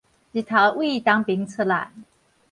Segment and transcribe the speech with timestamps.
[0.03, 0.15] 日頭對東
[1.25, 1.91] 爿出來